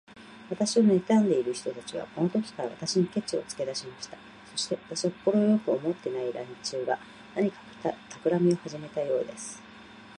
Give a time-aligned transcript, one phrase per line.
[0.49, 4.17] 私をねたんでいる人たちは、このときから、私にケチをつけだしました。
[4.49, 6.97] そして、私を快く思っていない連中が、
[7.35, 7.59] 何か
[8.09, 9.61] たくらみをはじめたようです。